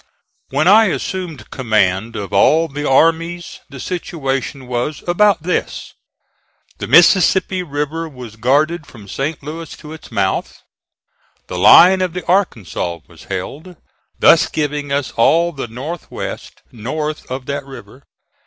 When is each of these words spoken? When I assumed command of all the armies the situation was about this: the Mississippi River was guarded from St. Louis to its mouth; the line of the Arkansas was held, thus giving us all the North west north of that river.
When 0.49 0.67
I 0.67 0.85
assumed 0.85 1.51
command 1.51 2.15
of 2.15 2.33
all 2.33 2.67
the 2.67 2.89
armies 2.89 3.59
the 3.69 3.79
situation 3.79 4.65
was 4.65 5.03
about 5.07 5.43
this: 5.43 5.93
the 6.79 6.87
Mississippi 6.87 7.61
River 7.61 8.09
was 8.09 8.35
guarded 8.35 8.87
from 8.87 9.07
St. 9.07 9.43
Louis 9.43 9.77
to 9.77 9.93
its 9.93 10.11
mouth; 10.11 10.63
the 11.45 11.59
line 11.59 12.01
of 12.01 12.13
the 12.13 12.25
Arkansas 12.25 12.97
was 13.07 13.25
held, 13.25 13.75
thus 14.17 14.47
giving 14.49 14.91
us 14.91 15.11
all 15.17 15.51
the 15.51 15.67
North 15.67 16.09
west 16.09 16.63
north 16.71 17.29
of 17.29 17.45
that 17.45 17.63
river. 17.63 18.01